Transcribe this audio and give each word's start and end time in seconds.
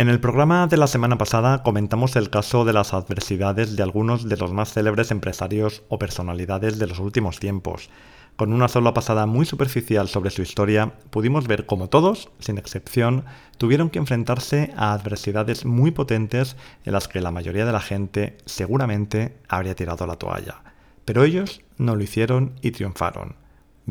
En 0.00 0.08
el 0.08 0.18
programa 0.18 0.66
de 0.66 0.78
la 0.78 0.86
semana 0.86 1.18
pasada 1.18 1.62
comentamos 1.62 2.16
el 2.16 2.30
caso 2.30 2.64
de 2.64 2.72
las 2.72 2.94
adversidades 2.94 3.76
de 3.76 3.82
algunos 3.82 4.26
de 4.26 4.38
los 4.38 4.50
más 4.50 4.72
célebres 4.72 5.10
empresarios 5.10 5.82
o 5.90 5.98
personalidades 5.98 6.78
de 6.78 6.86
los 6.86 7.00
últimos 7.00 7.38
tiempos. 7.38 7.90
Con 8.36 8.54
una 8.54 8.68
sola 8.68 8.94
pasada 8.94 9.26
muy 9.26 9.44
superficial 9.44 10.08
sobre 10.08 10.30
su 10.30 10.40
historia, 10.40 10.94
pudimos 11.10 11.46
ver 11.46 11.66
cómo 11.66 11.90
todos, 11.90 12.30
sin 12.38 12.56
excepción, 12.56 13.26
tuvieron 13.58 13.90
que 13.90 13.98
enfrentarse 13.98 14.72
a 14.74 14.94
adversidades 14.94 15.66
muy 15.66 15.90
potentes 15.90 16.56
en 16.86 16.94
las 16.94 17.06
que 17.06 17.20
la 17.20 17.30
mayoría 17.30 17.66
de 17.66 17.72
la 17.72 17.80
gente 17.80 18.38
seguramente 18.46 19.36
habría 19.50 19.74
tirado 19.74 20.06
la 20.06 20.16
toalla. 20.16 20.62
Pero 21.04 21.24
ellos 21.24 21.60
no 21.76 21.94
lo 21.94 22.02
hicieron 22.02 22.54
y 22.62 22.70
triunfaron. 22.70 23.39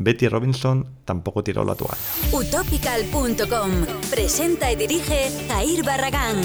Betty 0.02 0.28
Robinson 0.28 0.86
tampoco 1.04 1.44
tiró 1.44 1.62
la 1.62 1.74
toalla. 1.74 1.98
Utopical.com 2.32 3.70
presenta 4.10 4.72
y 4.72 4.76
dirige 4.76 5.30
Jair 5.46 5.84
Barragán. 5.84 6.40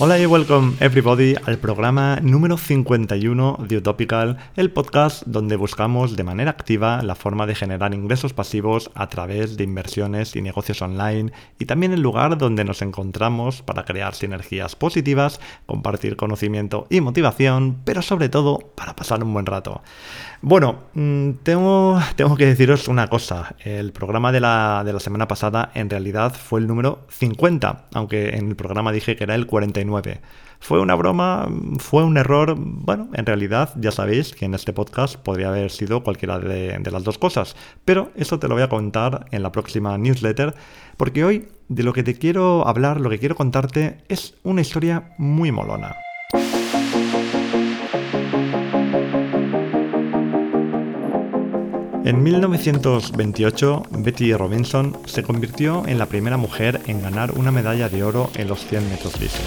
Hola 0.00 0.18
y 0.18 0.26
welcome 0.26 0.74
everybody 0.80 1.36
al 1.46 1.58
programa 1.58 2.18
número 2.20 2.56
51 2.56 3.58
de 3.68 3.76
Utopical, 3.76 4.38
el 4.56 4.72
podcast 4.72 5.22
donde 5.24 5.54
buscamos 5.54 6.16
de 6.16 6.24
manera 6.24 6.50
activa 6.50 7.00
la 7.02 7.14
forma 7.14 7.46
de 7.46 7.54
generar 7.54 7.94
ingresos 7.94 8.32
pasivos 8.32 8.90
a 8.96 9.08
través 9.08 9.56
de 9.56 9.62
inversiones 9.62 10.34
y 10.34 10.42
negocios 10.42 10.82
online 10.82 11.30
y 11.60 11.66
también 11.66 11.92
el 11.92 12.00
lugar 12.00 12.38
donde 12.38 12.64
nos 12.64 12.82
encontramos 12.82 13.62
para 13.62 13.84
crear 13.84 14.16
sinergias 14.16 14.74
positivas, 14.74 15.40
compartir 15.64 16.16
conocimiento 16.16 16.88
y 16.90 17.00
motivación, 17.00 17.78
pero 17.84 18.02
sobre 18.02 18.28
todo 18.28 18.72
para 18.74 18.96
pasar 18.96 19.22
un 19.22 19.32
buen 19.32 19.46
rato. 19.46 19.80
Bueno, 20.42 20.80
mm, 20.94 21.30
tengo, 21.44 22.00
tengo 22.16 22.36
que 22.36 22.46
deciros 22.46 22.88
una 22.88 23.06
cosa. 23.06 23.54
El 23.60 23.92
programa 23.92 24.32
de 24.32 24.40
la, 24.40 24.82
de 24.84 24.92
la 24.92 25.00
semana 25.00 25.28
pasada 25.28 25.70
en 25.74 25.88
realidad 25.88 26.34
fue 26.34 26.58
el 26.60 26.66
número 26.66 27.06
50, 27.10 27.86
aunque 27.94 28.30
en 28.30 28.48
el 28.48 28.56
programa 28.56 28.90
dije 28.90 29.14
que 29.14 29.22
era 29.22 29.36
el 29.36 29.46
49. 29.46 29.83
Fue 30.60 30.80
una 30.80 30.94
broma, 30.94 31.48
fue 31.78 32.04
un 32.04 32.16
error. 32.16 32.54
Bueno, 32.56 33.10
en 33.12 33.26
realidad 33.26 33.70
ya 33.76 33.90
sabéis 33.90 34.34
que 34.34 34.46
en 34.46 34.54
este 34.54 34.72
podcast 34.72 35.16
podría 35.16 35.48
haber 35.48 35.70
sido 35.70 36.02
cualquiera 36.02 36.38
de, 36.38 36.80
las 36.90 37.04
dos 37.04 37.18
cosas, 37.18 37.54
pero 37.84 38.10
eso 38.16 38.38
te 38.38 38.48
lo 38.48 38.54
voy 38.54 38.62
a 38.62 38.68
contar 38.68 39.26
en 39.30 39.42
la 39.42 39.52
próxima 39.52 39.98
newsletter, 39.98 40.54
porque 40.96 41.24
hoy 41.24 41.48
de 41.68 41.82
lo 41.82 41.92
que 41.92 42.02
te 42.02 42.14
quiero 42.14 42.66
hablar, 42.66 43.00
lo 43.00 43.10
que 43.10 43.18
quiero 43.18 43.34
contarte 43.34 43.98
es 44.08 44.34
una 44.42 44.62
historia 44.62 45.14
muy 45.18 45.52
molona. 45.52 45.94
En 52.04 52.22
1928, 52.22 53.82
Betty 53.90 54.34
Robinson 54.34 54.94
se 55.06 55.22
convirtió 55.22 55.86
en 55.86 55.96
la 55.96 56.04
primera 56.04 56.36
mujer 56.36 56.82
en 56.86 57.00
ganar 57.00 57.32
una 57.32 57.50
medalla 57.50 57.88
de 57.88 58.04
oro 58.04 58.30
en 58.36 58.46
los 58.46 58.66
100 58.66 58.90
metros 58.90 59.18
lisos. 59.18 59.40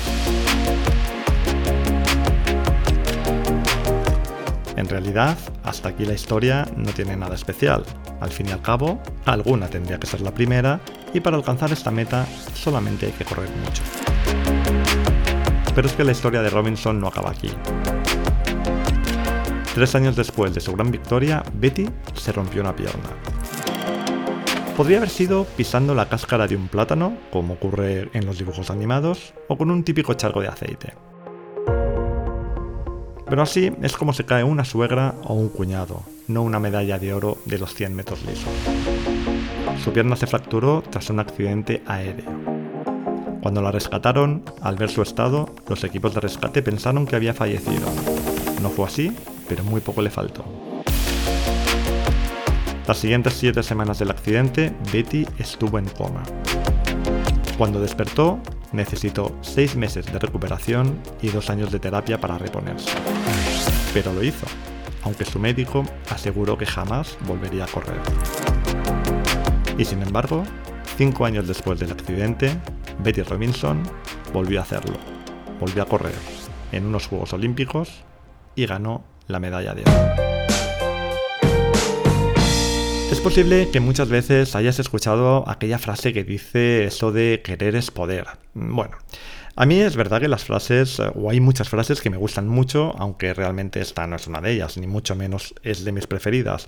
En 4.75 4.89
realidad, 4.89 5.38
hasta 5.64 5.89
aquí 5.89 6.03
la 6.03 6.14
historia 6.14 6.67
no 6.75 6.91
tiene 6.94 7.16
nada 7.16 7.36
especial. 7.36 7.83
Al 8.22 8.31
fin 8.31 8.47
y 8.47 8.52
al 8.52 8.64
cabo, 8.64 8.99
alguna 9.25 9.67
tendría 9.67 9.99
que 9.99 10.08
ser 10.08 10.21
la 10.21 10.33
primera 10.33 10.80
y 11.14 11.19
para 11.19 11.38
alcanzar 11.38 11.71
esta 11.71 11.92
meta 11.92 12.25
solamente 12.55 13.05
hay 13.05 13.11
que 13.11 13.23
correr 13.23 13.49
mucho. 13.64 13.83
Pero 15.75 15.88
es 15.88 15.94
que 15.94 16.03
la 16.03 16.11
historia 16.11 16.42
de 16.42 16.49
Robinson 16.49 16.99
no 16.99 17.08
acaba 17.08 17.30
aquí. 17.30 17.52
Tres 19.78 19.94
años 19.94 20.16
después 20.16 20.56
de 20.56 20.59
su 20.59 20.73
gran 20.73 20.89
victoria, 20.89 21.44
Betty 21.53 21.88
se 22.16 22.31
rompió 22.31 22.64
una 22.64 22.75
pierna. 22.75 23.11
Podría 24.75 24.97
haber 24.97 25.11
sido 25.11 25.45
pisando 25.56 25.94
la 25.94 26.09
cáscara 26.09 26.47
de 26.47 26.56
un 26.56 26.67
plátano, 26.67 27.16
como 27.31 27.53
ocurre 27.53 28.09
en 28.14 28.25
los 28.25 28.39
dibujos 28.39 28.72
animados, 28.72 29.36
o 29.48 29.55
con 29.55 29.70
un 29.70 29.83
típico 29.83 30.16
charco 30.16 30.42
de 30.42 30.48
aceite. 30.48 30.95
Pero 33.30 33.44
así 33.44 33.72
es 33.83 33.95
como 33.95 34.14
se 34.14 34.25
cae 34.25 34.44
una 34.44 34.66
suegra 34.66 35.14
o 35.25 35.36
un 35.36 35.50
cuñado, 35.50 36.02
no 36.28 36.42
una 36.42 36.59
medalla 36.59 36.98
de 36.98 37.14
oro 37.14 37.38
de 37.45 37.59
los 37.59 37.76
100 37.76 37.95
metros 37.95 38.26
lisos. 38.26 38.49
Su 39.83 39.94
pierna 39.94 40.15
se 40.15 40.26
fracturó 40.26 40.82
tras 40.89 41.11
un 41.11 41.20
accidente 41.20 41.83
aéreo. 41.86 42.32
Cuando 43.44 43.61
la 43.61 43.71
rescataron, 43.71 44.44
al 44.59 44.76
ver 44.76 44.89
su 44.89 45.04
estado, 45.04 45.54
los 45.67 45.83
equipos 45.83 46.15
de 46.15 46.21
rescate 46.21 46.64
pensaron 46.64 47.05
que 47.05 47.15
había 47.15 47.36
fallecido. 47.36 47.88
No 48.64 48.71
fue 48.71 48.88
así 48.88 49.15
pero 49.47 49.63
muy 49.63 49.81
poco 49.81 50.02
le 50.02 50.09
faltó. 50.09 50.45
Las 52.87 52.97
siguientes 52.97 53.33
siete 53.33 53.63
semanas 53.63 53.99
del 53.99 54.11
accidente, 54.11 54.73
Betty 54.93 55.27
estuvo 55.39 55.77
en 55.77 55.89
coma. 55.89 56.23
Cuando 57.58 57.81
despertó, 57.81 58.39
necesitó 58.71 59.35
seis 59.41 59.75
meses 59.75 60.05
de 60.05 60.19
recuperación 60.19 60.97
y 61.21 61.30
dos 61.30 61.49
años 61.49 61.71
de 61.71 61.80
terapia 61.80 62.19
para 62.19 62.37
reponerse. 62.37 62.91
Pero 63.93 64.13
lo 64.13 64.23
hizo, 64.23 64.45
aunque 65.03 65.25
su 65.25 65.39
médico 65.39 65.83
aseguró 66.09 66.58
que 66.58 66.65
jamás 66.65 67.17
volvería 67.27 67.65
a 67.65 67.67
correr. 67.67 67.99
Y 69.77 69.85
sin 69.85 70.02
embargo, 70.02 70.43
cinco 70.97 71.25
años 71.25 71.47
después 71.47 71.79
del 71.79 71.91
accidente, 71.91 72.58
Betty 73.03 73.23
Robinson 73.23 73.83
volvió 74.33 74.59
a 74.59 74.64
hacerlo. 74.64 74.97
Volvió 75.59 75.83
a 75.83 75.87
correr 75.87 76.15
en 76.71 76.85
unos 76.85 77.08
Juegos 77.08 77.33
Olímpicos 77.33 78.03
y 78.55 78.65
ganó 78.65 79.03
la 79.27 79.39
medalla 79.39 79.73
de 79.73 79.82
oro. 79.82 80.38
Es 83.11 83.21
posible 83.21 83.70
que 83.71 83.80
muchas 83.80 84.10
veces 84.10 84.55
hayas 84.55 84.80
escuchado 84.80 85.48
aquella 85.49 85.80
frase 85.80 86.14
que 86.14 86.23
dice 86.23 86.86
eso 86.86 87.11
de 87.11 87.42
querer 87.43 87.76
es 87.76 87.89
poder. 87.89 88.26
Bueno, 88.54 88.98
a 89.55 89.65
mí 89.65 89.80
es 89.80 89.95
verdad 89.95 90.21
que 90.21 90.27
las 90.27 90.43
frases, 90.43 90.99
o 90.99 91.30
hay 91.30 91.39
muchas 91.39 91.67
frases 91.67 91.99
que 91.99 92.11
me 92.11 92.17
gustan 92.17 92.48
mucho, 92.48 92.93
aunque 92.99 93.33
realmente 93.33 93.82
esta 93.82 94.05
no 94.05 94.17
es 94.17 94.27
una 94.27 94.39
de 94.39 94.52
ellas, 94.52 94.77
ni 94.77 94.86
mucho 94.86 95.15
menos 95.15 95.55
es 95.64 95.83
de 95.83 95.92
mis 95.92 96.05
preferidas. 96.05 96.67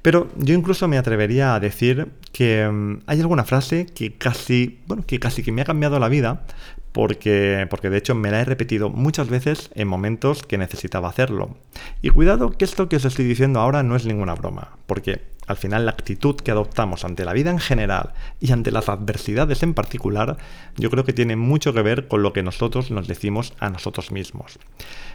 Pero 0.00 0.30
yo 0.36 0.54
incluso 0.54 0.88
me 0.88 0.96
atrevería 0.96 1.54
a 1.54 1.60
decir 1.60 2.08
que 2.32 2.66
mm, 2.66 3.00
hay 3.06 3.20
alguna 3.20 3.44
frase 3.44 3.84
que 3.84 4.14
casi, 4.16 4.80
bueno, 4.86 5.04
que 5.06 5.18
casi 5.18 5.42
que 5.42 5.52
me 5.52 5.60
ha 5.60 5.66
cambiado 5.66 5.98
la 5.98 6.08
vida, 6.08 6.44
porque, 6.92 7.66
porque 7.70 7.90
de 7.90 7.98
hecho 7.98 8.14
me 8.14 8.30
la 8.30 8.40
he 8.40 8.44
repetido 8.44 8.90
muchas 8.90 9.28
veces 9.28 9.70
en 9.74 9.88
momentos 9.88 10.42
que 10.42 10.58
necesitaba 10.58 11.08
hacerlo. 11.08 11.56
Y 12.02 12.10
cuidado 12.10 12.50
que 12.50 12.64
esto 12.64 12.88
que 12.88 12.96
os 12.96 13.04
estoy 13.04 13.24
diciendo 13.24 13.60
ahora 13.60 13.82
no 13.82 13.96
es 13.96 14.06
ninguna 14.06 14.34
broma, 14.34 14.76
porque 14.86 15.22
al 15.50 15.56
final 15.56 15.84
la 15.84 15.90
actitud 15.90 16.36
que 16.36 16.52
adoptamos 16.52 17.04
ante 17.04 17.24
la 17.24 17.32
vida 17.32 17.50
en 17.50 17.58
general 17.58 18.12
y 18.38 18.52
ante 18.52 18.70
las 18.70 18.88
adversidades 18.88 19.64
en 19.64 19.74
particular, 19.74 20.36
yo 20.76 20.90
creo 20.90 21.04
que 21.04 21.12
tiene 21.12 21.34
mucho 21.34 21.72
que 21.72 21.82
ver 21.82 22.06
con 22.06 22.22
lo 22.22 22.32
que 22.32 22.44
nosotros 22.44 22.92
nos 22.92 23.08
decimos 23.08 23.52
a 23.58 23.68
nosotros 23.68 24.12
mismos. 24.12 24.60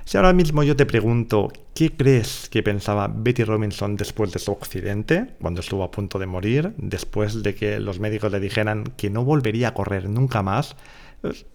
Si 0.03 0.18
ahora 0.18 0.34
mismo 0.34 0.63
yo 0.63 0.75
te 0.75 0.86
pregunto, 0.86 1.53
¿qué 1.74 1.96
crees 1.96 2.50
que 2.50 2.63
pensaba 2.63 3.07
Betty 3.07 3.46
Robinson 3.46 3.96
después 3.96 4.34
de 4.34 4.40
su 4.40 4.52
accidente, 4.52 5.36
cuando 5.42 5.62
estuvo 5.62 5.84
a 5.84 5.92
punto 5.92 6.19
de 6.19 6.25
morir, 6.25 6.74
después 6.78 7.42
de 7.42 7.56
que 7.56 7.80
los 7.80 8.02
médicos 8.02 8.31
le 8.31 8.42
dijeran 8.42 8.84
que 8.97 9.09
no 9.09 9.24
volvería 9.24 9.69
a 9.69 9.74
correr 9.74 10.09
nunca 10.09 10.44
más? 10.44 10.75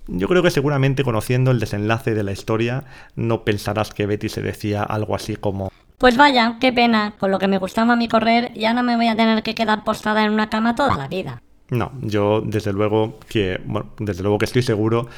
Yo 0.06 0.28
creo 0.28 0.42
que 0.42 0.50
seguramente 0.50 1.04
conociendo 1.04 1.50
el 1.50 1.60
desenlace 1.60 2.14
de 2.14 2.22
la 2.22 2.32
historia 2.32 2.84
no 3.16 3.44
pensarás 3.44 3.92
que 3.92 4.06
Betty 4.06 4.28
se 4.28 4.42
decía 4.42 4.82
algo 4.82 5.14
así 5.14 5.36
como 5.36 5.70
Pues 5.98 6.16
vaya, 6.16 6.56
qué 6.60 6.72
pena, 6.72 7.14
con 7.18 7.30
lo 7.30 7.38
que 7.38 7.48
me 7.48 7.58
gustaba 7.58 7.92
a 7.92 7.96
mí 7.96 8.08
correr 8.08 8.52
ya 8.54 8.74
no 8.74 8.82
me 8.82 8.96
voy 8.96 9.08
a 9.08 9.16
tener 9.16 9.42
que 9.42 9.54
quedar 9.54 9.84
postada 9.84 10.24
en 10.24 10.32
una 10.32 10.48
cama 10.50 10.74
toda 10.74 10.96
la 10.96 11.08
vida. 11.08 11.42
No, 11.70 11.92
yo 12.00 12.40
desde 12.40 12.72
luego 12.72 13.18
que, 13.28 13.60
bueno, 13.64 13.90
desde 13.98 14.22
luego 14.22 14.38
que 14.38 14.44
estoy 14.44 14.62
seguro 14.62 15.08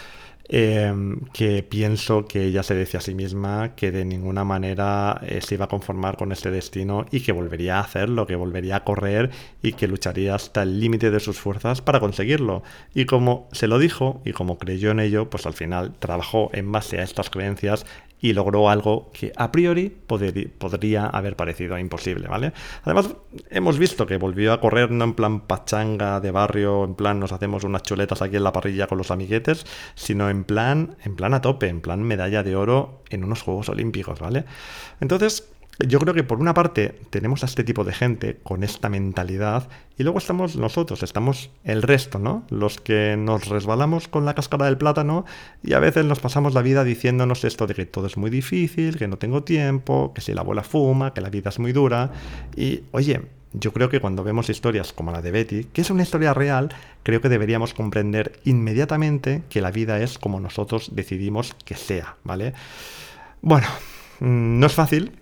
Em, 0.48 1.20
que 1.32 1.62
pienso 1.62 2.26
que 2.26 2.44
ella 2.44 2.62
se 2.62 2.75
decía 2.75 2.98
a 2.98 3.03
sí 3.03 3.14
misma 3.14 3.75
que 3.76 3.92
de 3.92 4.04
ninguna 4.04 4.44
manera 4.44 5.20
eh, 5.22 5.41
se 5.41 5.54
iba 5.54 5.66
a 5.66 5.69
conformar 5.69 6.16
con 6.16 6.32
este 6.32 6.50
destino 6.50 7.06
y 7.10 7.20
que 7.20 7.32
volvería 7.32 7.78
a 7.78 7.80
hacerlo, 7.80 8.26
que 8.26 8.34
volvería 8.34 8.76
a 8.76 8.84
correr 8.84 9.30
y 9.62 9.72
que 9.72 9.86
lucharía 9.86 10.34
hasta 10.34 10.62
el 10.62 10.80
límite 10.80 11.10
de 11.10 11.20
sus 11.20 11.38
fuerzas 11.38 11.80
para 11.80 12.00
conseguirlo. 12.00 12.62
Y 12.92 13.06
como 13.06 13.48
se 13.53 13.69
lo 13.69 13.78
dijo 13.78 14.20
y 14.25 14.32
como 14.32 14.58
creyó 14.58 14.91
en 14.91 15.00
ello, 15.00 15.30
pues 15.30 15.47
al 15.47 15.54
final 15.54 15.94
trabajó 15.98 16.50
en 16.53 16.71
base 16.72 16.98
a 16.98 17.04
estas 17.04 17.30
creencias 17.30 17.86
y 18.22 18.33
logró 18.33 18.71
algo 18.71 19.10
que 19.13 19.33
a 19.36 19.51
priori 19.51 19.91
podría 19.91 21.07
haber 21.07 21.36
parecido 21.36 21.77
imposible, 21.77 22.28
¿vale? 22.28 22.53
Además, 22.84 23.10
hemos 23.51 23.78
visto 23.78 24.07
que 24.07 24.16
volvió 24.16 24.53
a 24.53 24.60
correr 24.60 24.92
no 24.92 25.04
en 25.04 25.15
plan 25.15 25.41
pachanga 25.41 26.21
de 26.21 26.30
barrio, 26.30 26.84
en 26.84 26.95
plan 26.95 27.19
nos 27.19 27.33
hacemos 27.33 27.65
unas 27.65 27.83
chuletas 27.83 28.22
aquí 28.22 28.36
en 28.36 28.45
la 28.45 28.53
parrilla 28.53 28.86
con 28.86 28.97
los 28.97 29.10
amiguetes, 29.10 29.66
sino 29.97 30.30
en 30.30 30.45
plan, 30.45 30.97
en 31.04 31.16
plan 31.16 31.34
a 31.34 31.41
tope, 31.41 31.66
en 31.66 31.80
plan 31.80 32.03
medalla 32.04 32.45
de 32.45 32.54
oro 32.54 33.03
en 33.10 33.24
unos 33.24 33.42
Juegos 33.42 33.69
Olímpicos, 33.69 34.21
¿vale? 34.21 34.45
Entonces, 35.01 35.53
yo 35.87 35.99
creo 35.99 36.15
que 36.15 36.25
por 36.25 36.41
una 36.41 36.55
parte 36.55 36.95
tenemos 37.11 37.43
a 37.43 37.47
este 37.47 37.65
tipo 37.65 37.84
de 37.84 37.93
gente 37.93 38.39
con 38.43 38.65
esta 38.65 38.89
mentalidad 38.89 39.69
y 39.99 40.03
luego 40.03 40.19
estamos 40.19 40.57
nosotros, 40.57 41.03
estamos 41.03 41.51
el 41.65 41.83
resto, 41.83 42.19
¿no? 42.19 42.45
Los 42.51 42.81
que 42.81 43.17
nos 43.17 43.49
resbalamos 43.49 44.09
con 44.09 44.25
la 44.25 44.34
cáscara 44.34 44.67
del 44.67 44.79
plátano 44.79 45.25
y 45.63 45.75
a 45.75 45.79
veces 45.79 46.05
nos 46.05 46.21
pasamos 46.21 46.55
la 46.55 46.63
vida 46.63 46.84
diciéndonos 46.84 47.45
esto 47.45 47.67
de 47.67 47.75
que 47.75 47.87
todo 47.87 48.07
es 48.07 48.17
muy 48.17 48.31
difícil, 48.31 48.97
que 48.97 49.09
no 49.09 49.19
tengo 49.19 49.43
tiempo, 49.43 50.13
que 50.15 50.21
si 50.21 50.33
la 50.33 50.41
abuela 50.41 50.63
fuma, 50.63 51.15
que 51.15 51.21
la 51.21 51.31
vida 51.31 51.51
es 51.51 51.59
muy 51.59 51.73
dura 51.73 52.13
y 52.57 52.83
oye, 52.93 53.23
yo 53.53 53.73
creo 53.73 53.89
que 53.89 54.01
cuando 54.01 54.25
vemos 54.25 54.49
historias 54.49 54.93
como 54.93 55.13
la 55.13 55.21
de 55.21 55.31
Betty, 55.31 55.65
que 55.65 55.83
es 55.83 55.91
una 55.91 56.03
historia 56.03 56.33
real, 56.33 56.75
creo 57.03 57.21
que 57.21 57.29
deberíamos 57.29 57.75
comprender 57.75 58.41
inmediatamente 58.45 59.43
que 59.49 59.61
la 59.61 59.71
vida 59.71 60.01
es 60.01 60.19
como 60.19 60.41
nosotros 60.41 60.91
decidimos 60.95 61.55
que 61.65 61.75
sea, 61.75 62.17
¿vale? 62.25 62.55
Bueno, 63.43 63.67
mm, 64.21 64.59
no 64.59 64.67
es 64.67 64.73
fácil, 64.73 65.13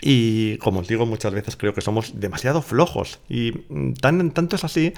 y 0.00 0.58
como 0.58 0.80
os 0.80 0.88
digo, 0.88 1.06
muchas 1.06 1.32
veces 1.32 1.56
creo 1.56 1.74
que 1.74 1.80
somos 1.80 2.20
demasiado 2.20 2.62
flojos. 2.62 3.20
Y 3.28 3.52
mm, 3.68 3.94
tan, 3.94 4.30
tanto 4.30 4.56
es 4.56 4.64
así 4.64 4.92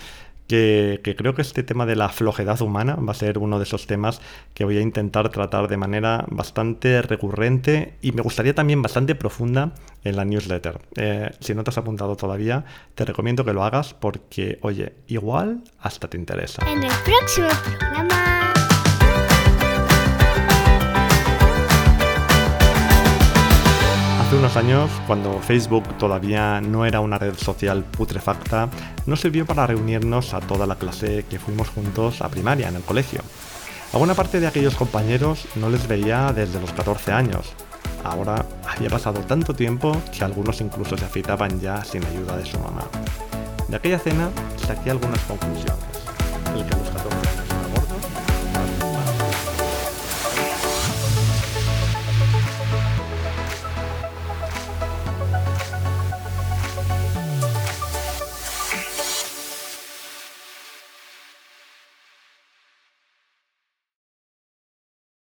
que, 0.48 1.14
creo 1.16 1.34
que 1.34 1.42
este 1.42 1.62
tema 1.62 1.86
de 1.86 1.94
la 1.94 2.08
flojedad 2.08 2.60
humana 2.62 2.96
va 2.96 3.12
a 3.12 3.14
ser 3.14 3.38
uno 3.38 3.58
de 3.58 3.64
esos 3.64 3.86
temas 3.86 4.20
que 4.54 4.64
voy 4.64 4.78
a 4.78 4.80
intentar 4.80 5.28
tratar 5.28 5.68
de 5.68 5.76
manera 5.76 6.24
bastante 6.30 7.02
recurrente 7.02 7.94
y 8.00 8.12
me 8.12 8.22
gustaría 8.22 8.54
también 8.54 8.80
bastante 8.80 9.14
profunda 9.14 9.72
en 10.04 10.16
la 10.16 10.24
newsletter. 10.24 10.80
Eh, 10.96 11.30
si 11.40 11.54
no 11.54 11.64
te 11.64 11.70
has 11.70 11.78
apuntado 11.78 12.16
todavía, 12.16 12.64
te 12.94 13.04
recomiendo 13.04 13.44
que 13.44 13.52
lo 13.52 13.62
hagas 13.62 13.94
porque, 13.94 14.58
oye, 14.62 14.94
igual 15.06 15.62
hasta 15.80 16.08
te 16.08 16.16
interesa. 16.16 16.66
En 16.66 16.82
el 16.82 16.92
próximo 17.04 17.48
programa... 17.78 18.37
años, 24.56 24.90
cuando 25.06 25.40
Facebook 25.40 25.84
todavía 25.98 26.60
no 26.60 26.86
era 26.86 27.00
una 27.00 27.18
red 27.18 27.34
social 27.36 27.84
putrefacta, 27.84 28.68
nos 29.06 29.20
sirvió 29.20 29.44
para 29.46 29.66
reunirnos 29.66 30.32
a 30.32 30.40
toda 30.40 30.66
la 30.66 30.76
clase 30.76 31.24
que 31.28 31.38
fuimos 31.38 31.68
juntos 31.68 32.22
a 32.22 32.28
primaria 32.28 32.68
en 32.68 32.76
el 32.76 32.82
colegio. 32.82 33.20
A 33.92 33.98
buena 33.98 34.14
parte 34.14 34.40
de 34.40 34.46
aquellos 34.46 34.74
compañeros 34.74 35.46
no 35.56 35.68
les 35.68 35.86
veía 35.86 36.32
desde 36.32 36.60
los 36.60 36.72
14 36.72 37.12
años. 37.12 37.52
Ahora 38.04 38.46
había 38.66 38.90
pasado 38.90 39.20
tanto 39.20 39.54
tiempo 39.54 39.96
que 40.16 40.24
algunos 40.24 40.60
incluso 40.60 40.96
se 40.96 41.04
afeitaban 41.04 41.60
ya 41.60 41.84
sin 41.84 42.04
ayuda 42.04 42.36
de 42.36 42.46
su 42.46 42.58
mamá. 42.58 42.84
De 43.68 43.76
aquella 43.76 43.98
cena 43.98 44.30
saqué 44.66 44.90
algunas 44.90 45.20
conclusiones. 45.20 45.78